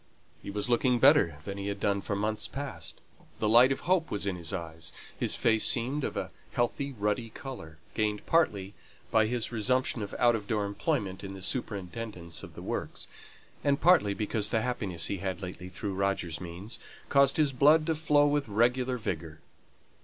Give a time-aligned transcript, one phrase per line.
[0.41, 2.99] He was looking better than he had done for months past;
[3.37, 7.29] the light of hope was in his eyes, his face seemed of a healthy ruddy
[7.29, 8.73] colour, gained partly
[9.11, 13.07] by his resumption of outdoor employment in the superintendence of the works,
[13.63, 16.79] and partly because the happiness he had lately had through Roger's means,
[17.09, 19.39] caused his blood to flow with regular vigour.